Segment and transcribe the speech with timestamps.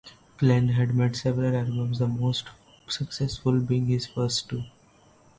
[0.37, 2.47] Klein has made several albums, the most
[2.87, 4.63] successful being his first two.